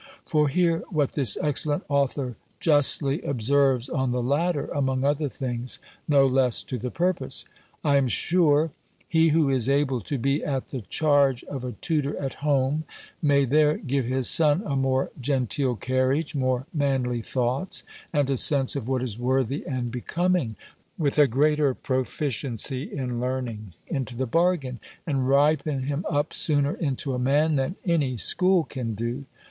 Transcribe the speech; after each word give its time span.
For 0.25 0.49
hear 0.49 0.79
what 0.89 1.11
this 1.11 1.37
excellent 1.39 1.83
author 1.87 2.35
justly 2.59 3.21
observes 3.21 3.87
on 3.87 4.11
the 4.11 4.23
latter, 4.23 4.65
among 4.73 5.03
other 5.03 5.29
things, 5.29 5.77
no 6.07 6.25
less 6.25 6.63
to 6.63 6.79
the 6.79 6.89
purpose: 6.89 7.45
"I 7.83 7.97
am 7.97 8.07
sure, 8.07 8.71
he 9.07 9.27
who 9.29 9.47
is 9.49 9.69
able 9.69 10.01
to 10.01 10.17
be 10.17 10.43
at 10.43 10.69
the 10.69 10.81
charge 10.81 11.43
of 11.43 11.63
a 11.63 11.73
tutor 11.73 12.17
at 12.17 12.33
home, 12.33 12.83
may 13.21 13.45
there 13.45 13.77
give 13.77 14.05
his 14.05 14.27
son 14.27 14.63
a 14.65 14.75
more 14.75 15.11
genteel 15.21 15.75
carriage, 15.75 16.33
more 16.33 16.65
manly 16.73 17.21
thoughts, 17.21 17.83
and 18.11 18.27
a 18.31 18.37
sense 18.37 18.75
of 18.75 18.87
what 18.87 19.03
is 19.03 19.19
worthy 19.19 19.63
and 19.67 19.91
becoming, 19.91 20.55
with 20.97 21.19
a 21.19 21.27
greater 21.27 21.75
proficiency 21.75 22.91
in 22.91 23.19
learning, 23.19 23.73
into 23.85 24.15
the 24.17 24.25
bargain, 24.25 24.79
and 25.05 25.29
ripen 25.29 25.81
him 25.81 26.03
up 26.09 26.33
sooner 26.33 26.73
into 26.73 27.13
a 27.13 27.19
man, 27.19 27.53
than 27.55 27.75
any 27.85 28.17
school 28.17 28.63
can 28.63 28.95
do. 28.95 29.25